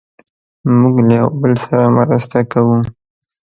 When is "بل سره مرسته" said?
1.41-2.37